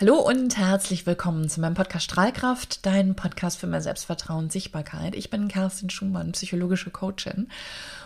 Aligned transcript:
Hallo 0.00 0.14
und 0.20 0.56
herzlich 0.56 1.06
willkommen 1.06 1.48
zu 1.48 1.60
meinem 1.60 1.74
Podcast 1.74 2.04
Strahlkraft, 2.04 2.86
dein 2.86 3.16
Podcast 3.16 3.58
für 3.58 3.66
mehr 3.66 3.80
Selbstvertrauen 3.80 4.44
und 4.44 4.52
Sichtbarkeit. 4.52 5.16
Ich 5.16 5.28
bin 5.28 5.48
Kerstin 5.48 5.90
Schumann, 5.90 6.30
psychologische 6.30 6.90
Coachin. 6.90 7.48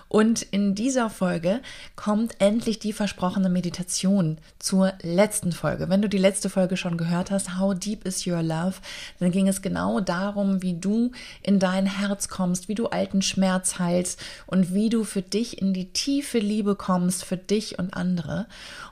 Und 0.08 0.40
in 0.40 0.74
dieser 0.74 1.10
Folge 1.10 1.60
kommt 1.94 2.40
endlich 2.40 2.78
die 2.78 2.94
versprochene 2.94 3.50
Meditation 3.50 4.38
zur 4.58 4.94
letzten 5.02 5.52
Folge. 5.52 5.90
Wenn 5.90 6.00
du 6.00 6.08
die 6.08 6.16
letzte 6.16 6.48
Folge 6.48 6.78
schon 6.78 6.96
gehört 6.96 7.30
hast, 7.30 7.58
How 7.58 7.74
Deep 7.74 8.06
is 8.06 8.27
Your 8.27 8.43
Love, 8.43 8.77
dann 9.21 9.31
ging 9.31 9.47
es 9.47 9.61
genau 9.61 10.01
darum, 10.01 10.63
wie 10.63 10.81
du 10.81 11.13
in 11.43 11.59
dein 11.59 11.85
Herz 11.85 12.29
kommst, 12.29 12.69
wie 12.69 12.74
du 12.74 12.87
alten 12.87 13.21
Schmerz 13.21 13.79
heilst 13.79 14.19
und 14.47 14.72
wie 14.72 14.88
du 14.88 15.04
für 15.04 15.21
dich 15.21 15.61
in 15.61 15.74
die 15.74 15.93
tiefe 15.93 16.38
Liebe 16.38 16.74
kommst, 16.74 17.27
für 17.27 17.37
dich 17.37 17.79
und 17.79 17.93
andere. 17.93 18.47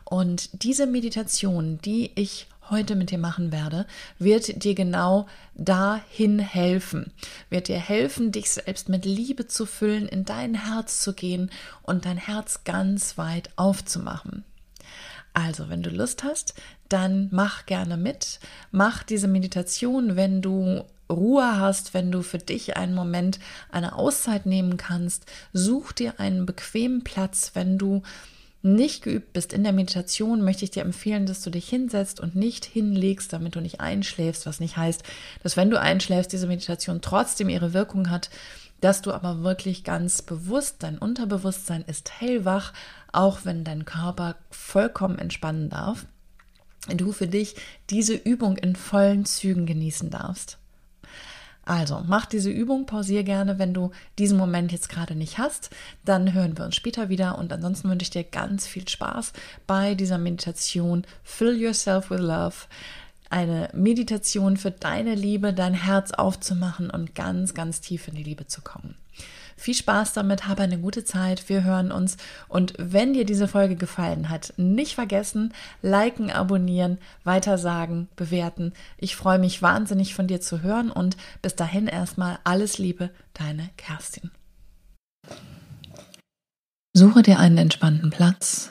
Und 0.04 0.62
diese 0.62 0.86
Meditation, 0.86 1.78
die 1.82 2.10
ich 2.14 2.46
heute 2.70 2.96
mit 2.96 3.10
dir 3.10 3.18
machen 3.18 3.52
werde, 3.52 3.86
wird 4.18 4.64
dir 4.64 4.74
genau 4.74 5.26
dahin 5.54 6.38
helfen, 6.38 7.12
wird 7.48 7.68
dir 7.68 7.78
helfen, 7.78 8.32
dich 8.32 8.50
selbst 8.50 8.88
mit 8.88 9.04
Liebe 9.04 9.46
zu 9.46 9.66
füllen, 9.66 10.06
in 10.06 10.24
dein 10.24 10.54
Herz 10.54 11.00
zu 11.02 11.12
gehen 11.12 11.50
und 11.82 12.04
dein 12.04 12.16
Herz 12.18 12.64
ganz 12.64 13.18
weit 13.18 13.50
aufzumachen. 13.56 14.44
Also, 15.32 15.68
wenn 15.68 15.82
du 15.82 15.90
Lust 15.90 16.24
hast, 16.24 16.54
dann 16.88 17.28
mach 17.30 17.66
gerne 17.66 17.96
mit, 17.96 18.40
mach 18.72 19.04
diese 19.04 19.28
Meditation, 19.28 20.16
wenn 20.16 20.42
du 20.42 20.84
Ruhe 21.10 21.58
hast, 21.58 21.94
wenn 21.94 22.10
du 22.10 22.22
für 22.22 22.38
dich 22.38 22.76
einen 22.76 22.94
Moment 22.94 23.38
eine 23.70 23.96
Auszeit 23.96 24.46
nehmen 24.46 24.76
kannst, 24.76 25.26
such 25.52 25.92
dir 25.92 26.18
einen 26.18 26.46
bequemen 26.46 27.04
Platz, 27.04 27.52
wenn 27.54 27.78
du 27.78 28.02
nicht 28.62 29.02
geübt 29.02 29.32
bist 29.32 29.52
in 29.52 29.62
der 29.62 29.72
Meditation, 29.72 30.42
möchte 30.42 30.64
ich 30.64 30.70
dir 30.70 30.82
empfehlen, 30.82 31.26
dass 31.26 31.42
du 31.42 31.50
dich 31.50 31.68
hinsetzt 31.68 32.20
und 32.20 32.36
nicht 32.36 32.64
hinlegst, 32.64 33.32
damit 33.32 33.56
du 33.56 33.60
nicht 33.60 33.80
einschläfst, 33.80 34.46
was 34.46 34.60
nicht 34.60 34.76
heißt, 34.76 35.02
dass 35.42 35.56
wenn 35.56 35.70
du 35.70 35.80
einschläfst, 35.80 36.32
diese 36.32 36.46
Meditation 36.46 37.00
trotzdem 37.00 37.48
ihre 37.48 37.72
Wirkung 37.72 38.10
hat, 38.10 38.30
dass 38.80 39.02
du 39.02 39.12
aber 39.12 39.42
wirklich 39.42 39.84
ganz 39.84 40.22
bewusst, 40.22 40.76
dein 40.80 40.98
Unterbewusstsein 40.98 41.84
ist 41.86 42.20
hellwach, 42.20 42.72
auch 43.12 43.40
wenn 43.44 43.64
dein 43.64 43.84
Körper 43.84 44.36
vollkommen 44.50 45.18
entspannen 45.18 45.68
darf, 45.68 46.06
du 46.88 47.12
für 47.12 47.26
dich 47.26 47.56
diese 47.90 48.14
Übung 48.14 48.56
in 48.56 48.76
vollen 48.76 49.24
Zügen 49.24 49.66
genießen 49.66 50.10
darfst. 50.10 50.59
Also, 51.70 52.02
mach 52.04 52.26
diese 52.26 52.50
Übung, 52.50 52.84
pausier 52.84 53.22
gerne, 53.22 53.60
wenn 53.60 53.72
du 53.72 53.92
diesen 54.18 54.36
Moment 54.36 54.72
jetzt 54.72 54.88
gerade 54.88 55.14
nicht 55.14 55.38
hast. 55.38 55.70
Dann 56.04 56.32
hören 56.32 56.58
wir 56.58 56.64
uns 56.64 56.74
später 56.74 57.10
wieder 57.10 57.38
und 57.38 57.52
ansonsten 57.52 57.88
wünsche 57.88 58.02
ich 58.02 58.10
dir 58.10 58.24
ganz 58.24 58.66
viel 58.66 58.88
Spaß 58.88 59.32
bei 59.68 59.94
dieser 59.94 60.18
Meditation. 60.18 61.06
Fill 61.22 61.56
yourself 61.56 62.10
with 62.10 62.18
love. 62.18 62.56
Eine 63.28 63.68
Meditation 63.72 64.56
für 64.56 64.72
deine 64.72 65.14
Liebe, 65.14 65.54
dein 65.54 65.74
Herz 65.74 66.10
aufzumachen 66.10 66.90
und 66.90 67.14
ganz, 67.14 67.54
ganz 67.54 67.80
tief 67.80 68.08
in 68.08 68.16
die 68.16 68.24
Liebe 68.24 68.48
zu 68.48 68.62
kommen. 68.62 68.96
Viel 69.60 69.74
Spaß 69.74 70.14
damit, 70.14 70.48
habe 70.48 70.62
eine 70.62 70.78
gute 70.78 71.04
Zeit. 71.04 71.50
Wir 71.50 71.64
hören 71.64 71.92
uns. 71.92 72.16
Und 72.48 72.72
wenn 72.78 73.12
dir 73.12 73.26
diese 73.26 73.46
Folge 73.46 73.76
gefallen 73.76 74.30
hat, 74.30 74.54
nicht 74.56 74.94
vergessen, 74.94 75.52
liken, 75.82 76.30
abonnieren, 76.30 76.96
weitersagen, 77.24 78.08
bewerten. 78.16 78.72
Ich 78.96 79.16
freue 79.16 79.38
mich 79.38 79.60
wahnsinnig 79.60 80.14
von 80.14 80.26
dir 80.26 80.40
zu 80.40 80.62
hören 80.62 80.90
und 80.90 81.18
bis 81.42 81.56
dahin 81.56 81.88
erstmal 81.88 82.38
alles 82.42 82.78
Liebe, 82.78 83.10
deine 83.34 83.68
Kerstin. 83.76 84.30
Suche 86.96 87.20
dir 87.20 87.38
einen 87.38 87.58
entspannten 87.58 88.08
Platz. 88.08 88.70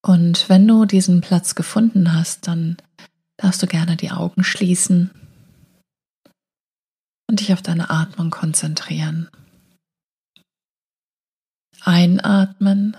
Und 0.00 0.48
wenn 0.48 0.66
du 0.66 0.86
diesen 0.86 1.20
Platz 1.20 1.54
gefunden 1.54 2.14
hast, 2.14 2.48
dann 2.48 2.78
darfst 3.36 3.62
du 3.62 3.66
gerne 3.66 3.96
die 3.96 4.10
Augen 4.10 4.42
schließen 4.42 5.10
und 7.34 7.40
dich 7.40 7.52
auf 7.52 7.62
deine 7.62 7.90
Atmung 7.90 8.30
konzentrieren. 8.30 9.28
Einatmen 11.80 12.96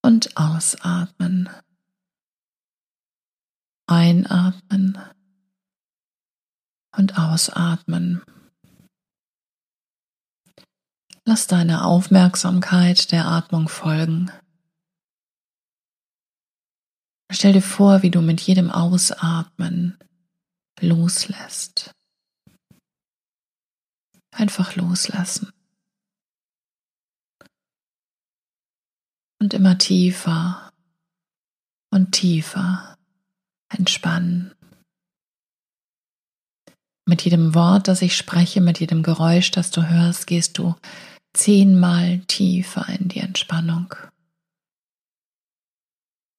und 0.00 0.36
ausatmen. 0.36 1.48
Einatmen 3.88 4.96
und 6.96 7.18
ausatmen. 7.18 8.22
Lass 11.24 11.48
deine 11.48 11.84
Aufmerksamkeit 11.84 13.10
der 13.10 13.26
Atmung 13.26 13.68
folgen. 13.68 14.30
Stell 17.32 17.54
dir 17.54 17.62
vor, 17.62 18.04
wie 18.04 18.12
du 18.12 18.22
mit 18.22 18.40
jedem 18.40 18.70
Ausatmen 18.70 19.98
loslässt. 20.80 21.95
Einfach 24.36 24.76
loslassen. 24.76 25.50
Und 29.40 29.54
immer 29.54 29.78
tiefer 29.78 30.70
und 31.90 32.12
tiefer 32.12 32.98
entspannen. 33.70 34.54
Mit 37.08 37.22
jedem 37.22 37.54
Wort, 37.54 37.88
das 37.88 38.02
ich 38.02 38.16
spreche, 38.16 38.60
mit 38.60 38.80
jedem 38.80 39.02
Geräusch, 39.02 39.50
das 39.52 39.70
du 39.70 39.88
hörst, 39.88 40.26
gehst 40.26 40.58
du 40.58 40.74
zehnmal 41.32 42.20
tiefer 42.26 42.86
in 42.88 43.08
die 43.08 43.20
Entspannung. 43.20 43.94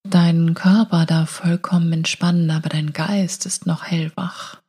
Dein 0.06 0.54
Körper 0.54 1.04
darf 1.04 1.30
vollkommen 1.30 1.92
entspannen, 1.92 2.50
aber 2.50 2.68
dein 2.68 2.92
Geist 2.92 3.46
ist 3.46 3.66
noch 3.66 3.84
hellwach. 3.84 4.62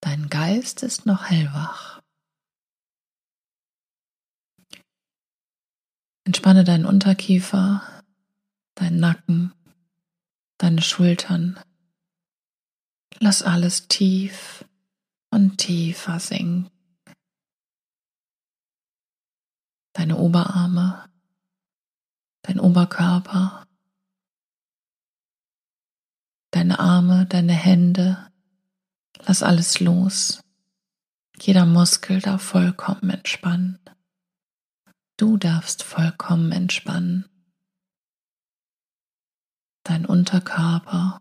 Dein 0.00 0.28
Geist 0.28 0.82
ist 0.82 1.04
noch 1.04 1.26
hellwach. 1.26 1.97
Entspanne 6.28 6.62
deinen 6.62 6.84
Unterkiefer, 6.84 7.80
deinen 8.74 9.00
Nacken, 9.00 9.54
deine 10.58 10.82
Schultern. 10.82 11.58
Lass 13.18 13.42
alles 13.42 13.88
tief 13.88 14.62
und 15.30 15.56
tiefer 15.56 16.20
sinken. 16.20 16.68
Deine 19.94 20.18
Oberarme, 20.18 21.08
dein 22.42 22.60
Oberkörper, 22.60 23.64
deine 26.50 26.78
Arme, 26.78 27.24
deine 27.24 27.54
Hände. 27.54 28.30
Lass 29.20 29.42
alles 29.42 29.80
los. 29.80 30.42
Jeder 31.40 31.64
Muskel 31.64 32.20
darf 32.20 32.42
vollkommen 32.42 33.08
entspannen. 33.08 33.78
Du 35.18 35.36
darfst 35.36 35.82
vollkommen 35.82 36.52
entspannen. 36.52 37.24
Dein 39.82 40.06
Unterkörper 40.06 41.20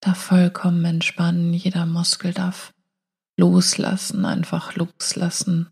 darf 0.00 0.18
vollkommen 0.18 0.84
entspannen. 0.84 1.54
Jeder 1.54 1.86
Muskel 1.86 2.32
darf 2.32 2.72
loslassen, 3.36 4.24
einfach 4.24 4.74
loslassen. 4.74 5.70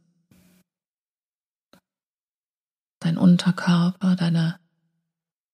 Dein 3.01 3.19
Unterkörper, 3.19 4.15
deine 4.15 4.61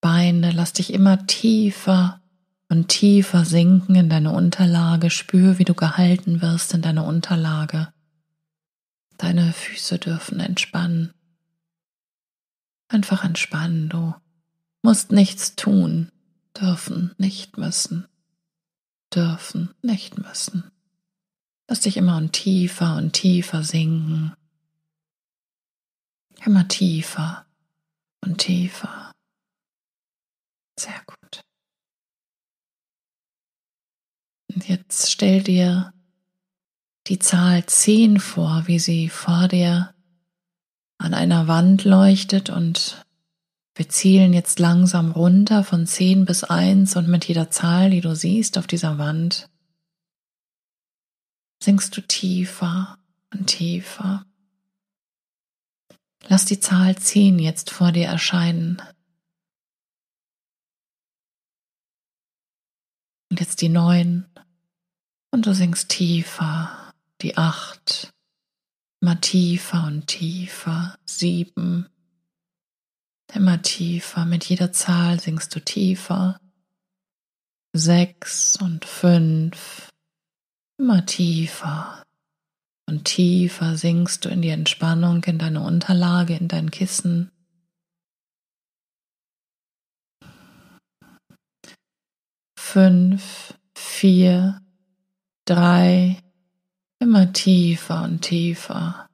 Beine, 0.02 0.50
lass 0.50 0.74
dich 0.74 0.92
immer 0.92 1.26
tiefer 1.26 2.20
und 2.68 2.88
tiefer 2.88 3.46
sinken 3.46 3.94
in 3.94 4.10
deine 4.10 4.32
Unterlage. 4.32 5.08
Spür, 5.08 5.58
wie 5.58 5.64
du 5.64 5.72
gehalten 5.72 6.42
wirst 6.42 6.74
in 6.74 6.82
deiner 6.82 7.06
Unterlage. 7.06 7.93
Deine 9.24 9.54
Füße 9.54 9.98
dürfen 9.98 10.38
entspannen. 10.38 11.14
Einfach 12.88 13.24
entspannen, 13.24 13.88
du 13.88 14.14
musst 14.82 15.12
nichts 15.12 15.56
tun, 15.56 16.12
dürfen, 16.54 17.14
nicht 17.16 17.56
müssen, 17.56 18.06
dürfen, 19.14 19.72
nicht 19.80 20.18
müssen. 20.18 20.70
Lass 21.68 21.80
dich 21.80 21.96
immer 21.96 22.18
und 22.18 22.34
tiefer 22.34 22.98
und 22.98 23.14
tiefer 23.14 23.64
sinken. 23.64 24.34
Immer 26.44 26.68
tiefer 26.68 27.46
und 28.20 28.36
tiefer. 28.36 29.10
Sehr 30.78 31.02
gut. 31.06 31.40
Und 34.54 34.68
jetzt 34.68 35.10
stell 35.10 35.42
dir 35.42 35.94
die 37.06 37.18
Zahl 37.18 37.66
10 37.66 38.18
vor, 38.18 38.64
wie 38.66 38.78
sie 38.78 39.08
vor 39.08 39.48
dir 39.48 39.94
an 40.98 41.14
einer 41.14 41.48
Wand 41.48 41.84
leuchtet 41.84 42.50
und 42.50 43.04
wir 43.74 43.88
zielen 43.88 44.32
jetzt 44.32 44.58
langsam 44.58 45.10
runter 45.10 45.64
von 45.64 45.86
10 45.86 46.24
bis 46.24 46.44
1 46.44 46.96
und 46.96 47.08
mit 47.08 47.26
jeder 47.26 47.50
Zahl, 47.50 47.90
die 47.90 48.00
du 48.00 48.14
siehst 48.14 48.56
auf 48.56 48.66
dieser 48.66 48.98
Wand, 48.98 49.50
sinkst 51.62 51.96
du 51.96 52.00
tiefer 52.00 52.98
und 53.32 53.46
tiefer. 53.46 54.24
Lass 56.28 56.44
die 56.44 56.60
Zahl 56.60 56.96
10 56.96 57.38
jetzt 57.38 57.70
vor 57.70 57.92
dir 57.92 58.06
erscheinen. 58.06 58.80
jetzt 63.40 63.62
die 63.62 63.68
neun 63.68 64.26
und 65.32 65.46
du 65.46 65.54
sinkst 65.54 65.88
tiefer, 65.88 66.83
die 67.24 67.38
acht, 67.38 68.12
immer 69.00 69.18
tiefer 69.20 69.86
und 69.86 70.06
tiefer, 70.06 70.98
sieben, 71.06 71.88
immer 73.32 73.62
tiefer, 73.62 74.26
mit 74.26 74.44
jeder 74.44 74.72
Zahl 74.72 75.18
sinkst 75.18 75.54
du 75.54 75.60
tiefer, 75.60 76.38
sechs 77.72 78.56
und 78.60 78.84
fünf, 78.84 79.90
immer 80.78 81.06
tiefer. 81.06 82.02
Und 82.86 83.06
tiefer 83.06 83.78
sinkst 83.78 84.26
du 84.26 84.28
in 84.28 84.42
die 84.42 84.50
Entspannung, 84.50 85.24
in 85.24 85.38
deine 85.38 85.62
Unterlage, 85.62 86.36
in 86.36 86.48
dein 86.48 86.70
Kissen. 86.70 87.30
Fünf, 92.58 93.58
vier, 93.74 94.60
drei, 95.46 96.22
immer 97.04 97.34
tiefer 97.34 98.02
und 98.02 98.22
tiefer 98.22 99.10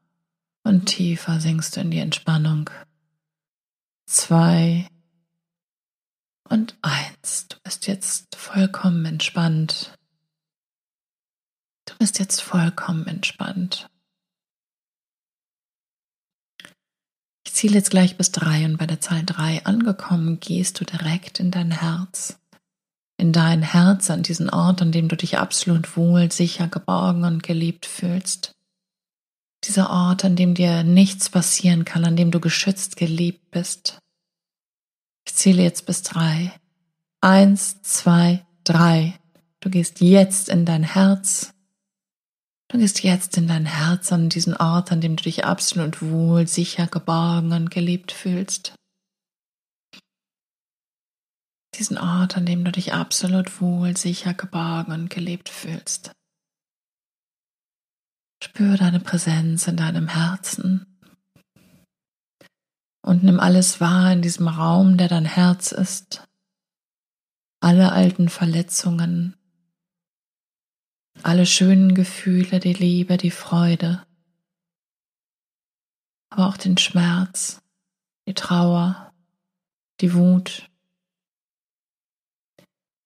und 0.63 0.87
tiefer 0.87 1.41
sinkst 1.41 1.75
du 1.75 1.81
in 1.81 1.91
die 1.91 1.99
Entspannung. 1.99 2.71
Zwei 4.07 4.87
und 6.49 6.77
eins. 6.83 7.49
Du 7.49 7.57
bist 7.65 7.89
jetzt 7.89 8.37
vollkommen 8.37 9.05
entspannt. 9.07 9.93
Du 11.87 11.97
bist 11.99 12.21
jetzt 12.21 12.41
vollkommen 12.41 13.09
entspannt. 13.09 13.91
Ich 17.45 17.53
zähle 17.55 17.75
jetzt 17.75 17.91
gleich 17.91 18.17
bis 18.17 18.31
drei 18.31 18.67
und 18.67 18.77
bei 18.77 18.87
der 18.87 19.01
Zahl 19.01 19.25
drei 19.25 19.67
angekommen 19.67 20.39
gehst 20.39 20.79
du 20.79 20.85
direkt 20.85 21.41
in 21.41 21.51
dein 21.51 21.73
Herz 21.73 22.39
in 23.21 23.33
dein 23.33 23.63
Herz, 23.63 24.11
an 24.11 24.23
diesen 24.23 24.49
Ort, 24.49 24.81
an 24.81 24.93
dem 24.93 25.09
du 25.09 25.17
dich 25.17 25.39
absolut 25.39 25.97
wohl, 25.97 26.33
sicher, 26.33 26.69
geborgen 26.69 27.25
und 27.25 27.43
geliebt 27.43 27.85
fühlst. 27.85 28.57
Dieser 29.65 29.91
Ort, 29.91 30.25
an 30.25 30.37
dem 30.37 30.55
dir 30.55 30.85
nichts 30.85 31.29
passieren 31.29 31.85
kann, 31.85 32.07
an 32.07 32.17
dem 32.17 32.31
du 32.31 32.41
geschützt, 32.41 32.97
geliebt 32.97 33.51
bist. 33.51 33.99
Ich 35.27 35.35
zähle 35.35 35.63
jetzt 35.63 35.85
bis 35.85 36.03
drei. 36.03 36.51
Eins, 37.21 37.83
zwei, 37.83 38.47
drei. 38.65 39.19
Du 39.61 39.69
gehst 39.69 40.01
jetzt 40.01 40.49
in 40.49 40.65
dein 40.65 40.83
Herz. 40.83 41.53
Du 42.69 42.79
gehst 42.79 43.03
jetzt 43.03 43.37
in 43.37 43.47
dein 43.47 43.67
Herz 43.67 44.13
an 44.13 44.31
diesen 44.31 44.57
Ort, 44.57 44.93
an 44.93 45.03
dem 45.03 45.17
du 45.17 45.25
dich 45.25 45.45
absolut 45.45 46.01
wohl, 46.01 46.49
sicher, 46.49 46.87
geborgen 46.87 47.53
und 47.53 47.71
geliebt 47.71 48.13
fühlst 48.13 48.73
diesen 51.75 51.99
Ort, 51.99 52.37
an 52.37 52.47
dem 52.47 52.65
du 52.65 52.73
dich 52.73 52.93
absolut 52.93 53.61
wohl, 53.61 53.97
sicher, 53.97 54.35
geborgen 54.35 54.93
und 54.93 55.11
gelebt 55.11 55.49
fühlst. 55.49 56.13
Spür 58.43 58.77
deine 58.77 59.01
Präsenz 59.01 59.69
in 59.69 59.77
deinem 59.77 60.09
Herzen 60.09 60.87
und 63.03 63.23
nimm 63.23 63.41
alles 63.41 63.81
wahr 63.81 64.13
in 64.13 64.23
diesem 64.23 64.49
Raum, 64.49 64.97
der 64.97 65.09
dein 65.09 65.25
Herz 65.25 65.73
ist. 65.73 66.27
Alle 67.61 67.93
alten 67.93 68.29
Verletzungen, 68.29 69.37
alle 71.23 71.45
schönen 71.45 71.95
Gefühle, 71.95 72.61
die 72.61 72.73
Liebe, 72.73 73.19
die 73.19 73.31
Freude, 73.31 74.07
aber 76.31 76.49
auch 76.49 76.57
den 76.57 76.79
Schmerz, 76.79 77.61
die 78.27 78.35
Trauer, 78.35 79.13
die 80.01 80.15
Wut, 80.15 80.70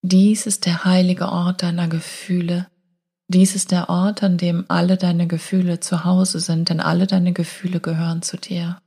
dies 0.07 0.45
ist 0.45 0.67
der 0.67 0.85
heilige 0.85 1.31
Ort 1.31 1.63
deiner 1.63 1.89
Gefühle. 1.89 2.69
Dies 3.29 3.55
ist 3.55 3.71
der 3.71 3.89
Ort, 3.89 4.23
an 4.23 4.37
dem 4.37 4.67
alle 4.69 4.99
deine 4.99 5.27
Gefühle 5.27 5.81
zu 5.81 6.05
Hause 6.05 6.41
sind, 6.41 6.69
denn 6.69 6.81
alle 6.81 7.07
deine 7.07 7.33
Gefühle 7.33 7.81
gehören 7.81 8.21
zu 8.21 8.37
dir. 8.37 8.83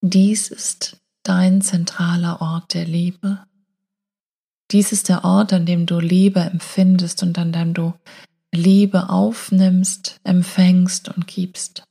Dies 0.00 0.46
ist 0.46 0.98
dein 1.24 1.60
zentraler 1.60 2.40
Ort 2.40 2.74
der 2.74 2.84
Liebe. 2.84 3.44
Dies 4.70 4.92
ist 4.92 5.08
der 5.08 5.24
Ort, 5.24 5.52
an 5.52 5.66
dem 5.66 5.86
du 5.86 5.98
Liebe 5.98 6.38
empfindest 6.38 7.24
und 7.24 7.36
an 7.36 7.50
dem 7.50 7.74
du 7.74 7.92
Liebe 8.54 9.10
aufnimmst, 9.10 10.20
empfängst 10.22 11.08
und 11.08 11.26
gibst. 11.26 11.82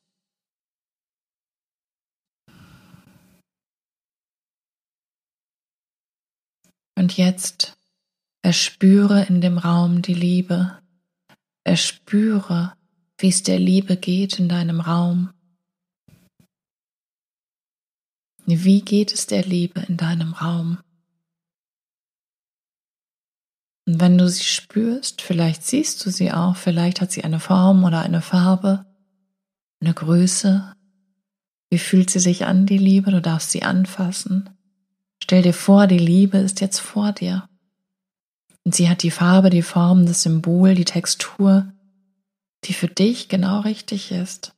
Und 6.99 7.15
jetzt 7.15 7.77
erspüre 8.41 9.23
in 9.23 9.39
dem 9.39 9.57
Raum 9.57 10.01
die 10.01 10.13
Liebe. 10.13 10.77
Erspüre, 11.63 12.73
wie 13.17 13.29
es 13.29 13.41
der 13.41 13.57
Liebe 13.57 13.95
geht 13.95 14.37
in 14.37 14.49
deinem 14.49 14.81
Raum. 14.81 15.31
Wie 18.45 18.81
geht 18.81 19.13
es 19.13 19.27
der 19.27 19.45
Liebe 19.45 19.79
in 19.87 19.95
deinem 19.95 20.33
Raum? 20.33 20.79
Und 23.87 24.01
wenn 24.01 24.17
du 24.17 24.27
sie 24.27 24.43
spürst, 24.43 25.21
vielleicht 25.21 25.63
siehst 25.63 26.05
du 26.05 26.11
sie 26.11 26.33
auch, 26.33 26.57
vielleicht 26.57 26.99
hat 26.99 27.13
sie 27.13 27.23
eine 27.23 27.39
Form 27.39 27.85
oder 27.85 28.01
eine 28.01 28.21
Farbe, 28.21 28.85
eine 29.79 29.93
Größe. 29.93 30.73
Wie 31.69 31.79
fühlt 31.79 32.09
sie 32.09 32.19
sich 32.19 32.43
an, 32.43 32.65
die 32.65 32.77
Liebe? 32.77 33.11
Du 33.11 33.21
darfst 33.21 33.51
sie 33.51 33.63
anfassen. 33.63 34.49
Stell 35.29 35.43
dir 35.43 35.53
vor, 35.53 35.85
die 35.85 35.99
Liebe 35.99 36.39
ist 36.39 36.59
jetzt 36.59 36.79
vor 36.79 37.11
dir. 37.11 37.47
Und 38.63 38.73
sie 38.73 38.89
hat 38.89 39.03
die 39.03 39.11
Farbe, 39.11 39.51
die 39.51 39.61
Form, 39.61 40.07
das 40.07 40.23
Symbol, 40.23 40.73
die 40.73 40.85
Textur, 40.85 41.71
die 42.63 42.73
für 42.73 42.87
dich 42.87 43.29
genau 43.29 43.59
richtig 43.59 44.11
ist. 44.11 44.55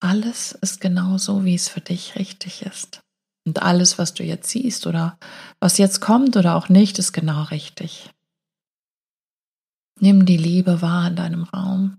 Alles 0.00 0.52
ist 0.52 0.82
genau 0.82 1.16
so, 1.16 1.46
wie 1.46 1.54
es 1.54 1.70
für 1.70 1.80
dich 1.80 2.16
richtig 2.16 2.60
ist. 2.60 3.00
Und 3.46 3.62
alles, 3.62 3.96
was 3.96 4.12
du 4.12 4.22
jetzt 4.22 4.50
siehst 4.50 4.86
oder 4.86 5.18
was 5.60 5.78
jetzt 5.78 6.00
kommt 6.00 6.36
oder 6.36 6.54
auch 6.54 6.68
nicht, 6.68 6.98
ist 6.98 7.14
genau 7.14 7.44
richtig. 7.44 8.10
Nimm 9.98 10.26
die 10.26 10.36
Liebe 10.36 10.82
wahr 10.82 11.08
in 11.08 11.16
deinem 11.16 11.44
Raum. 11.44 11.96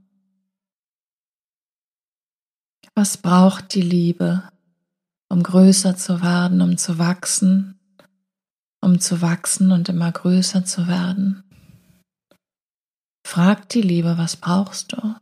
Was 2.93 3.17
braucht 3.17 3.73
die 3.73 3.81
Liebe 3.81 4.43
um 5.29 5.43
größer 5.43 5.95
zu 5.95 6.21
werden, 6.21 6.61
um 6.61 6.77
zu 6.77 6.97
wachsen, 6.97 7.79
um 8.81 8.99
zu 8.99 9.21
wachsen 9.21 9.71
und 9.71 9.89
immer 9.89 10.11
größer 10.11 10.65
zu 10.65 10.87
werden. 10.87 11.43
Frag 13.25 13.69
die 13.69 13.81
Liebe, 13.81 14.17
was 14.17 14.35
brauchst 14.35 14.93
du? 14.93 15.15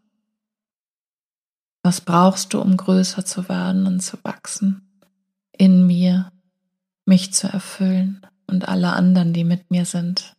Was 1.84 2.02
brauchst 2.02 2.54
du, 2.54 2.62
um 2.62 2.78
größer 2.78 3.26
zu 3.26 3.50
werden 3.50 3.86
und 3.86 4.02
zu 4.02 4.18
wachsen? 4.24 5.00
In 5.58 5.88
mir, 5.88 6.32
mich 7.06 7.34
zu 7.34 7.48
erfüllen 7.48 8.26
und 8.46 8.68
alle 8.68 8.94
anderen, 8.94 9.34
die 9.34 9.44
mit 9.44 9.72
mir 9.72 9.86
sind. 9.86 10.34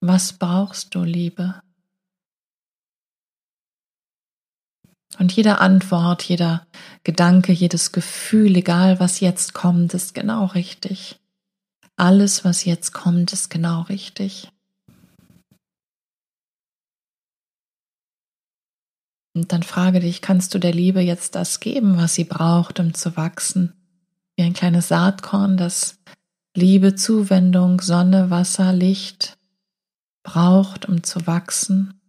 Was 0.00 0.32
brauchst 0.32 0.94
du, 0.94 1.04
Liebe? 1.04 1.61
Und 5.22 5.36
jede 5.36 5.60
Antwort, 5.60 6.24
jeder 6.24 6.66
Gedanke, 7.04 7.52
jedes 7.52 7.92
Gefühl, 7.92 8.56
egal 8.56 8.98
was 8.98 9.20
jetzt 9.20 9.54
kommt, 9.54 9.94
ist 9.94 10.14
genau 10.14 10.46
richtig. 10.46 11.20
Alles, 11.94 12.44
was 12.44 12.64
jetzt 12.64 12.92
kommt, 12.92 13.32
ist 13.32 13.48
genau 13.48 13.82
richtig. 13.82 14.50
Und 19.36 19.52
dann 19.52 19.62
frage 19.62 20.00
dich, 20.00 20.22
kannst 20.22 20.54
du 20.54 20.58
der 20.58 20.74
Liebe 20.74 21.00
jetzt 21.00 21.36
das 21.36 21.60
geben, 21.60 21.98
was 21.98 22.16
sie 22.16 22.24
braucht, 22.24 22.80
um 22.80 22.92
zu 22.92 23.16
wachsen? 23.16 23.74
Wie 24.34 24.42
ein 24.42 24.54
kleines 24.54 24.88
Saatkorn, 24.88 25.56
das 25.56 26.00
Liebe, 26.56 26.96
Zuwendung, 26.96 27.80
Sonne, 27.80 28.30
Wasser, 28.30 28.72
Licht 28.72 29.38
braucht, 30.24 30.88
um 30.88 31.04
zu 31.04 31.28
wachsen 31.28 32.01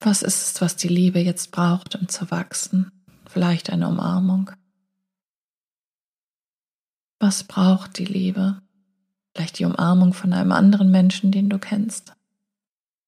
was 0.00 0.22
ist 0.22 0.54
es, 0.54 0.60
was 0.60 0.76
die 0.76 0.88
Liebe 0.88 1.18
jetzt 1.18 1.50
braucht, 1.50 1.96
um 1.96 2.08
zu 2.08 2.30
wachsen? 2.30 2.90
Vielleicht 3.28 3.70
eine 3.70 3.88
Umarmung. 3.88 4.50
Was 7.20 7.44
braucht 7.44 7.98
die 7.98 8.04
Liebe? 8.04 8.62
Vielleicht 9.34 9.58
die 9.58 9.64
Umarmung 9.64 10.12
von 10.14 10.32
einem 10.32 10.52
anderen 10.52 10.90
Menschen, 10.90 11.32
den 11.32 11.48
du 11.48 11.58
kennst. 11.58 12.14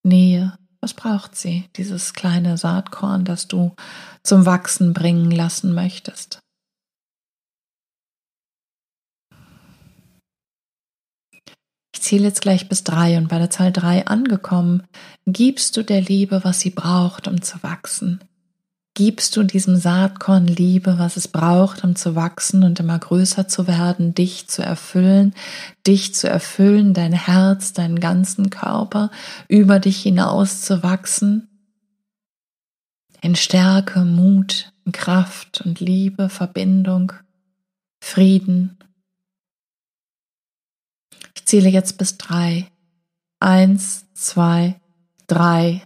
Nähe. 0.03 0.59
Was 0.81 0.95
braucht 0.95 1.37
sie? 1.37 1.69
Dieses 1.77 2.15
kleine 2.15 2.57
Saatkorn, 2.57 3.25
das 3.25 3.47
du 3.47 3.75
zum 4.23 4.47
Wachsen 4.47 4.95
bringen 4.95 5.31
lassen 5.31 5.75
möchtest. 5.75 6.41
Ich 11.93 12.00
zähle 12.11 12.25
jetzt 12.25 12.43
gleich 12.43 12.69
bis 12.69 12.83
drei 12.83 13.19
und 13.19 13.29
bei 13.29 13.39
der 13.39 13.51
Zahl 13.51 13.71
drei 13.71 14.05
angekommen, 14.05 14.83
gibst 15.27 15.77
du 15.77 15.85
der 15.85 16.01
Liebe, 16.01 16.41
was 16.43 16.59
sie 16.59 16.71
braucht, 16.71 17.29
um 17.29 17.41
zu 17.41 17.63
wachsen. 17.63 18.19
gibst 18.95 19.37
du 19.37 19.45
diesem 19.45 19.77
Saatkorn 19.77 20.49
Liebe, 20.49 20.99
was 20.99 21.17
es 21.17 21.29
braucht, 21.29 21.85
um 21.85 21.95
zu 21.95 22.17
wachsen 22.17 22.65
und 22.65 22.81
immer 22.81 22.99
größer 22.99 23.47
zu 23.47 23.69
werden, 23.69 24.13
dich 24.13 24.49
zu 24.49 24.63
erfüllen, 24.63 25.35
dich 25.87 26.13
zu 26.17 26.29
erfüllen, 26.29 26.95
dein 26.95 27.13
Herz, 27.13 27.73
deinen 27.73 28.01
ganzen 28.01 28.51
Körper 28.51 29.13
über 29.47 29.79
dich 29.79 30.03
hinaus 30.03 30.63
zu 30.63 30.83
wachsen, 30.83 31.47
in 33.23 33.37
Stärke, 33.37 34.01
Mut, 34.01 34.73
Kraft 34.91 35.63
und 35.65 35.79
Liebe, 35.79 36.29
Verbindung, 36.29 37.13
Frieden. 38.03 38.80
Zähle 41.51 41.69
jetzt 41.69 41.99
bis 41.99 42.17
drei. 42.17 42.71
Eins, 43.41 44.07
zwei, 44.15 44.81
drei. 45.27 45.83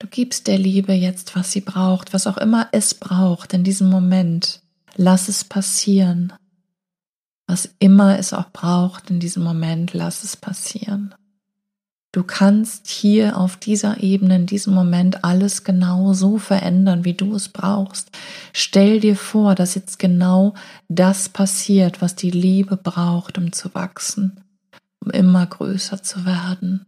Du 0.00 0.08
gibst 0.08 0.48
der 0.48 0.58
Liebe 0.58 0.92
jetzt, 0.94 1.36
was 1.36 1.52
sie 1.52 1.60
braucht, 1.60 2.12
was 2.12 2.26
auch 2.26 2.38
immer 2.38 2.66
es 2.72 2.94
braucht 2.94 3.54
in 3.54 3.62
diesem 3.62 3.88
Moment. 3.88 4.60
Lass 4.96 5.28
es 5.28 5.44
passieren. 5.44 6.32
Was 7.46 7.70
immer 7.78 8.18
es 8.18 8.32
auch 8.32 8.50
braucht 8.50 9.10
in 9.10 9.20
diesem 9.20 9.44
Moment, 9.44 9.94
lass 9.94 10.24
es 10.24 10.36
passieren. 10.36 11.14
Du 12.10 12.24
kannst 12.24 12.88
hier 12.88 13.36
auf 13.36 13.56
dieser 13.58 14.02
Ebene, 14.02 14.34
in 14.34 14.46
diesem 14.46 14.74
Moment 14.74 15.22
alles 15.22 15.62
genau 15.62 16.14
so 16.14 16.38
verändern, 16.38 17.04
wie 17.04 17.14
du 17.14 17.32
es 17.36 17.48
brauchst. 17.48 18.10
Stell 18.52 18.98
dir 18.98 19.14
vor, 19.14 19.54
dass 19.54 19.76
jetzt 19.76 20.00
genau 20.00 20.54
das 20.88 21.28
passiert, 21.28 22.02
was 22.02 22.16
die 22.16 22.32
Liebe 22.32 22.76
braucht, 22.76 23.38
um 23.38 23.52
zu 23.52 23.72
wachsen, 23.72 24.42
um 25.00 25.10
immer 25.10 25.46
größer 25.46 26.02
zu 26.02 26.24
werden. 26.24 26.84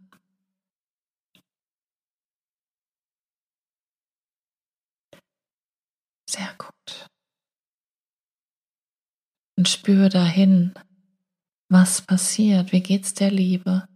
Sehr 6.29 6.53
gut. 6.57 7.09
Und 9.57 9.67
spür 9.67 10.09
dahin, 10.09 10.73
was 11.69 12.01
passiert, 12.01 12.71
wie 12.71 12.81
geht's 12.81 13.13
der 13.13 13.31
Liebe, 13.31 13.87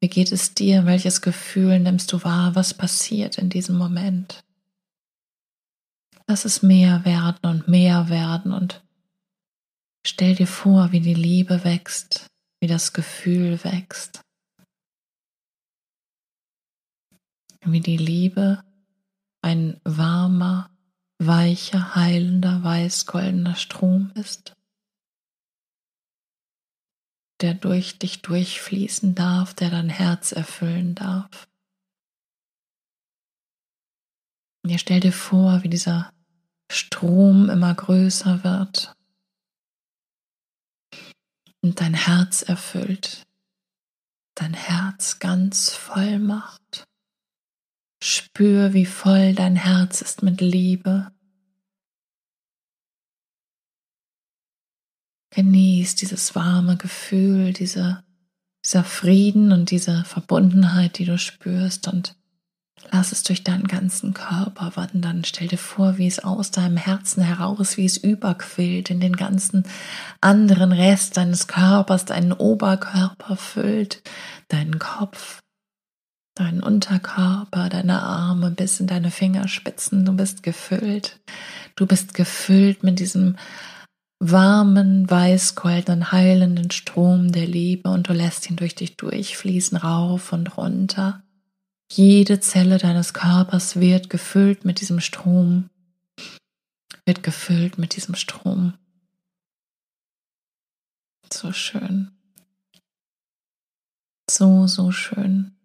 wie 0.00 0.08
geht 0.08 0.32
es 0.32 0.54
dir, 0.54 0.86
welches 0.86 1.20
Gefühl 1.20 1.78
nimmst 1.78 2.12
du 2.12 2.22
wahr, 2.22 2.54
was 2.54 2.74
passiert 2.74 3.38
in 3.38 3.50
diesem 3.50 3.76
Moment. 3.76 4.44
Lass 6.26 6.44
es 6.44 6.62
mehr 6.62 7.04
werden 7.04 7.50
und 7.50 7.68
mehr 7.68 8.08
werden 8.08 8.52
und 8.52 8.84
stell 10.06 10.36
dir 10.36 10.46
vor, 10.46 10.92
wie 10.92 11.00
die 11.00 11.14
Liebe 11.14 11.64
wächst, 11.64 12.29
wie 12.60 12.66
das 12.66 12.92
Gefühl 12.92 13.62
wächst, 13.64 14.20
wie 17.62 17.80
die 17.80 17.96
Liebe 17.96 18.62
ein 19.42 19.80
warmer, 19.84 20.70
weicher, 21.18 21.94
heilender, 21.94 22.62
weiß-goldener 22.62 23.56
Strom 23.56 24.12
ist, 24.14 24.54
der 27.40 27.54
durch 27.54 27.98
dich 27.98 28.20
durchfließen 28.20 29.14
darf, 29.14 29.54
der 29.54 29.70
dein 29.70 29.88
Herz 29.88 30.32
erfüllen 30.32 30.94
darf. 30.94 31.48
Und 34.62 34.70
ihr 34.70 34.78
stell 34.78 35.00
dir 35.00 35.12
vor, 35.12 35.62
wie 35.62 35.70
dieser 35.70 36.12
Strom 36.70 37.48
immer 37.48 37.74
größer 37.74 38.44
wird 38.44 38.94
und 41.62 41.80
dein 41.80 41.94
Herz 41.94 42.42
erfüllt, 42.42 43.26
dein 44.34 44.54
Herz 44.54 45.18
ganz 45.18 45.70
voll 45.70 46.18
macht. 46.18 46.84
Spür, 48.02 48.72
wie 48.72 48.86
voll 48.86 49.34
dein 49.34 49.56
Herz 49.56 50.00
ist 50.00 50.22
mit 50.22 50.40
Liebe. 50.40 51.12
Genieß 55.32 55.96
dieses 55.96 56.34
warme 56.34 56.76
Gefühl, 56.76 57.52
diese, 57.52 58.02
dieser 58.64 58.84
Frieden 58.84 59.52
und 59.52 59.70
diese 59.70 60.04
Verbundenheit, 60.04 60.98
die 60.98 61.04
du 61.04 61.18
spürst 61.18 61.86
und 61.88 62.19
lass 62.90 63.12
es 63.12 63.22
durch 63.22 63.44
deinen 63.44 63.66
ganzen 63.66 64.14
Körper 64.14 64.72
wandern. 64.74 65.24
Stell 65.24 65.48
dir 65.48 65.58
vor, 65.58 65.98
wie 65.98 66.06
es 66.06 66.18
aus 66.20 66.50
deinem 66.50 66.76
Herzen 66.76 67.22
heraus, 67.22 67.76
wie 67.76 67.84
es 67.84 67.96
überquillt 67.96 68.90
in 68.90 69.00
den 69.00 69.16
ganzen 69.16 69.64
anderen 70.20 70.72
Rest 70.72 71.16
deines 71.16 71.46
Körpers, 71.46 72.04
deinen 72.04 72.32
Oberkörper 72.32 73.36
füllt, 73.36 74.02
deinen 74.48 74.78
Kopf, 74.78 75.40
deinen 76.34 76.62
Unterkörper, 76.62 77.68
deine 77.68 78.02
Arme 78.02 78.50
bis 78.50 78.80
in 78.80 78.86
deine 78.86 79.10
Fingerspitzen. 79.10 80.04
Du 80.04 80.12
bist 80.12 80.42
gefüllt. 80.42 81.20
Du 81.76 81.86
bist 81.86 82.14
gefüllt 82.14 82.82
mit 82.82 82.98
diesem 82.98 83.36
warmen, 84.20 85.08
weiß-goldenen, 85.08 86.12
heilenden 86.12 86.70
Strom 86.70 87.32
der 87.32 87.46
Liebe 87.46 87.88
und 87.88 88.08
du 88.08 88.12
lässt 88.12 88.50
ihn 88.50 88.56
durch 88.56 88.74
dich 88.74 88.96
durchfließen, 88.96 89.78
rauf 89.78 90.32
und 90.32 90.58
runter. 90.58 91.22
Jede 91.92 92.40
Zelle 92.40 92.78
deines 92.78 93.14
Körpers 93.14 93.76
wird 93.80 94.10
gefüllt 94.10 94.64
mit 94.64 94.80
diesem 94.80 95.00
Strom, 95.00 95.70
wird 97.04 97.22
gefüllt 97.22 97.78
mit 97.78 97.96
diesem 97.96 98.14
Strom. 98.14 98.74
So 101.32 101.52
schön. 101.52 102.12
So, 104.30 104.66
so 104.66 104.92
schön. 104.92 105.56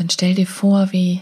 dann 0.00 0.08
stell 0.08 0.34
dir 0.34 0.46
vor, 0.46 0.92
wie 0.92 1.20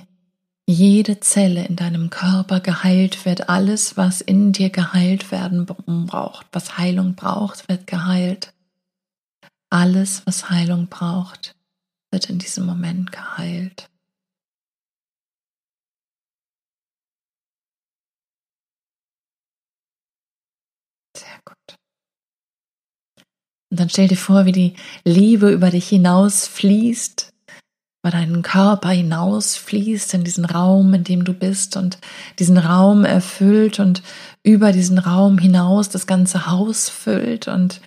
jede 0.69 1.19
Zelle 1.21 1.65
in 1.65 1.77
deinem 1.77 2.11
Körper 2.11 2.61
geheilt 2.61 3.25
wird. 3.25 3.49
Alles, 3.49 3.97
was 3.97 4.21
in 4.21 4.53
dir 4.53 4.69
geheilt 4.69 5.33
werden 5.33 5.65
braucht, 5.65 6.47
was 6.53 6.77
Heilung 6.77 7.15
braucht, 7.15 7.69
wird 7.71 7.87
geheilt. 7.87 8.53
Alles, 9.71 10.27
was 10.27 10.51
Heilung 10.51 10.89
braucht, 10.89 11.57
wird 12.11 12.29
in 12.29 12.39
diesem 12.39 12.67
Moment 12.67 13.13
geheilt. 13.13 13.89
Sehr 21.17 21.41
gut. 21.47 21.79
Und 23.71 23.81
dann 23.81 23.89
stell 23.89 24.09
dir 24.09 24.17
vor, 24.17 24.45
wie 24.45 24.53
die 24.53 24.77
Liebe 25.05 25.51
über 25.51 25.71
dich 25.71 25.89
hinaus 25.89 26.47
fließt 26.47 27.33
über 28.03 28.13
deinen 28.13 28.43
Körper 28.43 28.91
hinaus 28.91 29.57
fließt 29.57 30.15
in 30.15 30.23
diesen 30.23 30.45
Raum, 30.45 30.95
in 30.95 31.03
dem 31.03 31.25
du 31.25 31.33
bist 31.33 31.77
und 31.77 31.99
diesen 32.39 32.57
Raum 32.57 33.05
erfüllt 33.05 33.81
und 33.81 34.03
über 34.45 34.71
diesen 34.73 34.99
Raum 34.99 35.39
hinaus 35.39 35.89
das 35.89 36.07
ganze 36.07 36.47
Haus 36.47 36.89
füllt 36.89 37.49
und 37.49 37.81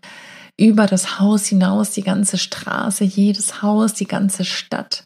über 0.57 0.85
das 0.85 1.19
Haus 1.19 1.45
hinaus 1.45 1.91
die 1.91 2.03
ganze 2.03 2.37
Straße, 2.37 3.05
jedes 3.05 3.61
Haus, 3.61 3.93
die 3.93 4.05
ganze 4.05 4.43
Stadt. 4.43 5.05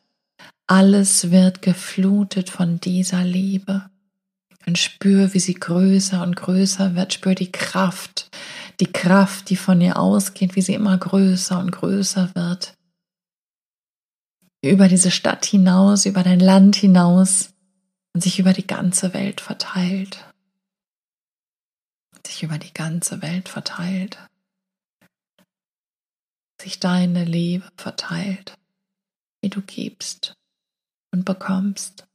Alles 0.66 1.30
wird 1.30 1.62
geflutet 1.62 2.50
von 2.50 2.80
dieser 2.80 3.24
Liebe. 3.24 3.84
Und 4.66 4.80
spür, 4.80 5.36
wie 5.36 5.40
sie 5.40 5.54
größer 5.54 6.24
und 6.24 6.36
größer 6.36 6.96
wird. 6.96 7.14
Spür 7.14 7.36
die 7.36 7.52
Kraft, 7.52 8.32
die 8.80 8.92
Kraft, 8.92 9.52
die 9.52 9.56
von 9.56 9.80
ihr 9.80 10.00
ausgeht, 10.00 10.56
wie 10.56 10.62
sie 10.64 10.74
immer 10.74 10.98
größer 10.98 11.60
und 11.60 11.72
größer 11.72 12.32
wird 12.34 12.76
über 14.70 14.88
diese 14.88 15.12
Stadt 15.12 15.46
hinaus, 15.46 16.06
über 16.06 16.24
dein 16.24 16.40
Land 16.40 16.76
hinaus 16.76 17.54
und 18.14 18.22
sich 18.22 18.40
über 18.40 18.54
die 18.54 18.68
ganze 18.68 19.14
Welt 19.14 19.42
verteilt. 19.42 20.26
Sich 22.26 22.44
über 22.44 22.58
die 22.58 22.74
ganze 22.74 23.22
Welt 23.22 23.50
verteilt. 23.50 24.18
Sich 26.62 26.80
deine 26.80 27.26
Liebe 27.26 27.68
verteilt, 27.78 28.58
wie 29.42 29.50
du 29.50 29.62
gibst 29.62 30.36
und 31.12 31.26
bekommst, 31.26 32.08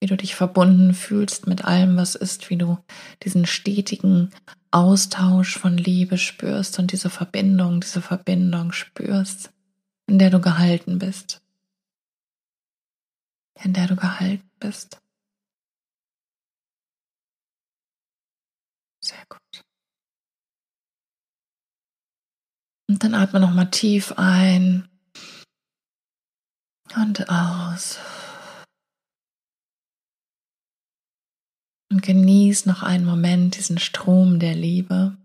wie 0.00 0.06
du 0.06 0.16
dich 0.16 0.34
verbunden 0.34 0.94
fühlst 0.94 1.46
mit 1.46 1.64
allem, 1.64 1.96
was 1.96 2.14
ist, 2.14 2.48
wie 2.48 2.56
du 2.56 2.78
diesen 3.24 3.44
stetigen 3.44 4.30
Austausch 4.70 5.58
von 5.58 5.76
Liebe 5.76 6.16
spürst 6.16 6.78
und 6.78 6.92
diese 6.92 7.10
Verbindung, 7.10 7.80
diese 7.80 8.02
Verbindung 8.02 8.72
spürst, 8.72 9.50
in 10.06 10.18
der 10.18 10.30
du 10.30 10.40
gehalten 10.40 10.98
bist 10.98 11.42
in 13.62 13.72
der 13.72 13.86
du 13.86 13.96
gehalten 13.96 14.50
bist. 14.60 15.00
Sehr 19.00 19.24
gut. 19.28 19.64
Und 22.88 23.02
dann 23.02 23.14
atme 23.14 23.40
nochmal 23.40 23.70
tief 23.70 24.12
ein 24.16 24.88
und 26.94 27.28
aus. 27.28 27.98
Und 31.90 32.02
genieß 32.02 32.66
noch 32.66 32.82
einen 32.82 33.04
Moment 33.04 33.56
diesen 33.56 33.78
Strom 33.78 34.38
der 34.38 34.54
Liebe. 34.54 35.16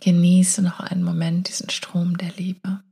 Genieße 0.00 0.62
noch 0.62 0.80
einen 0.80 1.02
Moment 1.02 1.48
diesen 1.48 1.70
Strom 1.70 2.18
der 2.18 2.32
Liebe. 2.32 2.82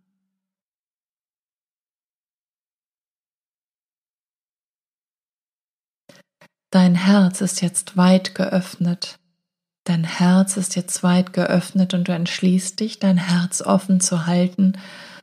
Dein 6.72 6.94
Herz 6.94 7.42
ist 7.42 7.60
jetzt 7.60 7.98
weit 7.98 8.34
geöffnet. 8.34 9.18
Dein 9.84 10.04
Herz 10.04 10.56
ist 10.56 10.74
jetzt 10.74 11.02
weit 11.02 11.34
geöffnet 11.34 11.92
und 11.92 12.08
du 12.08 12.12
entschließt 12.12 12.80
dich, 12.80 12.98
dein 12.98 13.18
Herz 13.18 13.60
offen 13.60 14.00
zu 14.00 14.24
halten, 14.26 14.78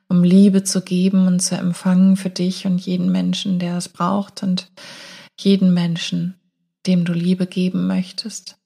um 0.09 0.23
Liebe 0.23 0.63
zu 0.63 0.81
geben 0.81 1.25
und 1.25 1.39
zu 1.39 1.57
empfangen 1.57 2.17
für 2.17 2.29
dich 2.29 2.67
und 2.67 2.79
jeden 2.79 3.11
Menschen, 3.11 3.57
der 3.57 3.77
es 3.77 3.89
braucht 3.89 4.43
und 4.43 4.71
jeden 5.39 5.73
Menschen, 5.73 6.35
dem 6.85 7.03
du 7.03 7.13
Liebe 7.13 7.47
geben 7.47 7.87
möchtest 7.87 8.59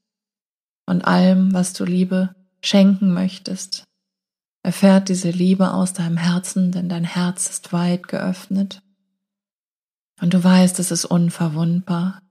und 0.85 1.05
allem, 1.05 1.53
was 1.53 1.71
du 1.71 1.85
Liebe 1.85 2.35
schenken 2.61 3.13
möchtest. 3.13 3.85
Erfährt 4.61 5.07
diese 5.07 5.29
Liebe 5.29 5.71
aus 5.71 5.93
deinem 5.93 6.17
Herzen, 6.17 6.73
denn 6.73 6.89
dein 6.89 7.05
Herz 7.05 7.49
ist 7.49 7.71
weit 7.71 8.09
geöffnet. 8.09 8.81
Und 10.19 10.33
du 10.33 10.43
weißt, 10.43 10.79
es 10.79 10.91
ist 10.91 11.05
unverwundbar. 11.05 12.22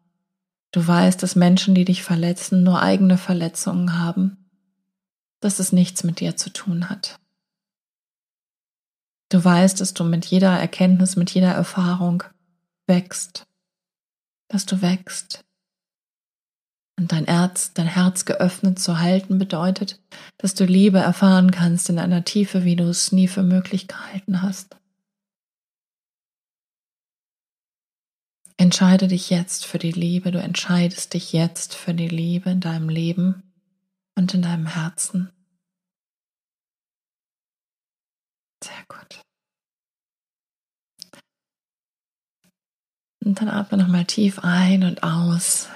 Du 0.72 0.86
weißt, 0.86 1.22
dass 1.22 1.36
Menschen, 1.36 1.74
die 1.74 1.84
dich 1.84 2.02
verletzen, 2.02 2.62
nur 2.62 2.82
eigene 2.82 3.18
Verletzungen 3.18 3.98
haben, 3.98 4.50
dass 5.40 5.58
es 5.58 5.72
nichts 5.72 6.02
mit 6.02 6.20
dir 6.20 6.36
zu 6.36 6.50
tun 6.50 6.88
hat. 6.88 7.18
Du 9.28 9.42
weißt, 9.42 9.80
dass 9.80 9.94
du 9.94 10.04
mit 10.04 10.26
jeder 10.26 10.58
Erkenntnis, 10.58 11.16
mit 11.16 11.30
jeder 11.30 11.52
Erfahrung 11.52 12.24
wächst, 12.86 13.46
dass 14.48 14.66
du 14.66 14.82
wächst, 14.82 15.44
und 16.98 17.10
dein 17.10 17.26
Herz, 17.26 17.72
dein 17.72 17.86
Herz 17.86 18.24
geöffnet 18.24 18.78
zu 18.78 19.00
halten 19.00 19.38
bedeutet, 19.38 20.00
dass 20.38 20.54
du 20.54 20.64
Liebe 20.64 20.98
erfahren 20.98 21.50
kannst 21.50 21.88
in 21.88 21.98
einer 21.98 22.24
Tiefe, 22.24 22.64
wie 22.64 22.76
du 22.76 22.84
es 22.84 23.12
nie 23.12 23.28
für 23.28 23.42
möglich 23.42 23.88
gehalten 23.88 24.42
hast. 24.42 24.76
Entscheide 28.62 29.08
dich 29.08 29.28
jetzt 29.28 29.66
für 29.66 29.80
die 29.80 29.90
Liebe, 29.90 30.30
du 30.30 30.40
entscheidest 30.40 31.14
dich 31.14 31.32
jetzt 31.32 31.74
für 31.74 31.94
die 31.94 32.06
Liebe 32.06 32.50
in 32.50 32.60
deinem 32.60 32.88
Leben 32.88 33.42
und 34.14 34.34
in 34.34 34.42
deinem 34.42 34.66
Herzen. 34.66 35.32
Sehr 38.62 38.84
gut. 38.86 39.20
Und 43.24 43.40
dann 43.40 43.48
atme 43.48 43.78
nochmal 43.78 44.04
tief 44.04 44.38
ein 44.44 44.84
und 44.84 45.02
aus. 45.02 45.68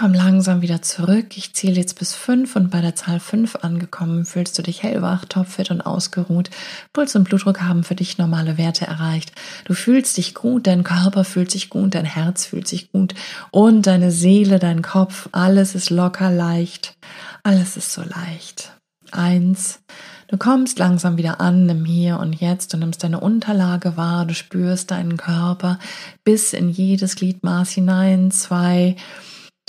Komm 0.00 0.14
langsam 0.14 0.62
wieder 0.62 0.80
zurück. 0.80 1.36
Ich 1.36 1.52
zähle 1.52 1.74
jetzt 1.74 1.98
bis 1.98 2.14
fünf 2.14 2.56
und 2.56 2.70
bei 2.70 2.80
der 2.80 2.94
Zahl 2.94 3.20
fünf 3.20 3.56
angekommen 3.56 4.24
fühlst 4.24 4.56
du 4.56 4.62
dich 4.62 4.82
hellwach, 4.82 5.26
topfit 5.26 5.70
und 5.70 5.82
ausgeruht. 5.82 6.48
Puls 6.94 7.14
und 7.16 7.24
Blutdruck 7.24 7.60
haben 7.60 7.84
für 7.84 7.96
dich 7.96 8.16
normale 8.16 8.56
Werte 8.56 8.86
erreicht. 8.86 9.32
Du 9.66 9.74
fühlst 9.74 10.16
dich 10.16 10.32
gut, 10.32 10.66
dein 10.66 10.84
Körper 10.84 11.22
fühlt 11.24 11.50
sich 11.50 11.68
gut, 11.68 11.94
dein 11.94 12.06
Herz 12.06 12.46
fühlt 12.46 12.66
sich 12.66 12.90
gut 12.90 13.14
und 13.50 13.86
deine 13.86 14.10
Seele, 14.10 14.58
dein 14.58 14.80
Kopf, 14.80 15.28
alles 15.32 15.74
ist 15.74 15.90
locker 15.90 16.30
leicht. 16.30 16.96
Alles 17.42 17.76
ist 17.76 17.92
so 17.92 18.00
leicht. 18.00 18.72
Eins. 19.10 19.80
Du 20.28 20.38
kommst 20.38 20.78
langsam 20.78 21.18
wieder 21.18 21.42
an 21.42 21.68
im 21.68 21.84
Hier 21.84 22.20
und 22.20 22.40
Jetzt, 22.40 22.72
du 22.72 22.78
nimmst 22.78 23.04
deine 23.04 23.20
Unterlage 23.20 23.98
wahr, 23.98 24.24
du 24.24 24.32
spürst 24.32 24.92
deinen 24.92 25.18
Körper 25.18 25.78
bis 26.24 26.54
in 26.54 26.70
jedes 26.70 27.16
Gliedmaß 27.16 27.72
hinein. 27.72 28.30
Zwei. 28.30 28.96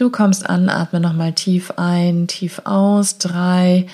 Du 0.01 0.09
kommst 0.09 0.49
an, 0.49 0.67
atme 0.67 0.99
nochmal 0.99 1.33
tief 1.33 1.73
ein, 1.77 2.25
tief 2.25 2.63
aus. 2.63 3.19
Drei. 3.19 3.85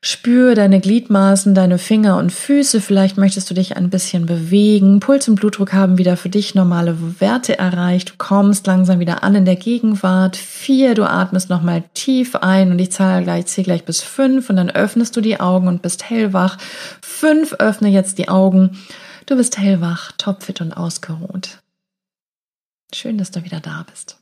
Spür 0.00 0.54
deine 0.54 0.78
Gliedmaßen, 0.78 1.52
deine 1.52 1.78
Finger 1.78 2.16
und 2.16 2.30
Füße. 2.30 2.80
Vielleicht 2.80 3.16
möchtest 3.16 3.50
du 3.50 3.54
dich 3.54 3.76
ein 3.76 3.90
bisschen 3.90 4.26
bewegen. 4.26 5.00
Puls 5.00 5.26
und 5.26 5.34
Blutdruck 5.34 5.72
haben 5.72 5.98
wieder 5.98 6.16
für 6.16 6.28
dich 6.28 6.54
normale 6.54 6.96
Werte 7.18 7.58
erreicht. 7.58 8.10
Du 8.10 8.14
kommst 8.18 8.68
langsam 8.68 9.00
wieder 9.00 9.24
an 9.24 9.34
in 9.34 9.44
der 9.44 9.56
Gegenwart. 9.56 10.36
Vier, 10.36 10.94
du 10.94 11.02
atmest 11.10 11.50
nochmal 11.50 11.82
tief 11.94 12.36
ein 12.36 12.70
und 12.70 12.78
ich 12.78 12.92
zahle 12.92 13.24
gleich, 13.24 13.46
zähle 13.46 13.64
gleich 13.64 13.84
bis 13.84 14.00
fünf 14.00 14.48
und 14.48 14.54
dann 14.54 14.70
öffnest 14.70 15.16
du 15.16 15.20
die 15.20 15.40
Augen 15.40 15.66
und 15.66 15.82
bist 15.82 16.08
hellwach. 16.08 16.56
Fünf, 17.02 17.54
öffne 17.54 17.88
jetzt 17.88 18.18
die 18.18 18.28
Augen. 18.28 18.78
Du 19.26 19.34
bist 19.34 19.58
hellwach, 19.58 20.12
topfit 20.18 20.60
und 20.60 20.72
ausgeruht. 20.72 21.58
Schön, 22.94 23.18
dass 23.18 23.32
du 23.32 23.42
wieder 23.42 23.58
da 23.58 23.84
bist. 23.90 24.18